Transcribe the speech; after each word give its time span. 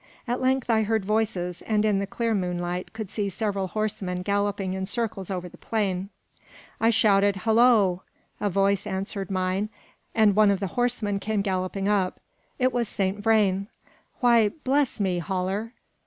At 0.27 0.41
length 0.41 0.67
I 0.67 0.81
heard 0.81 1.05
voices; 1.05 1.61
and, 1.61 1.85
in 1.85 1.99
the 1.99 2.07
clear 2.07 2.33
moonlight, 2.33 2.91
could 2.91 3.11
see 3.11 3.29
several 3.29 3.67
horsemen 3.67 4.23
galloping 4.23 4.73
in 4.73 4.87
circles 4.87 5.29
over 5.29 5.47
the 5.47 5.59
plain. 5.59 6.09
I 6.79 6.89
shouted 6.89 7.35
"Hollo!" 7.35 8.01
A 8.39 8.49
voice 8.49 8.87
answered 8.87 9.29
mine, 9.29 9.69
and 10.15 10.35
one 10.35 10.49
of 10.49 10.59
the 10.59 10.69
horsemen 10.73 11.19
came 11.19 11.43
galloping 11.43 11.87
up; 11.87 12.19
it 12.57 12.73
was 12.73 12.87
Saint 12.89 13.19
Vrain. 13.21 13.67
"Why, 14.21 14.49
bless 14.63 14.99
me, 14.99 15.19
Haller!" 15.19 15.73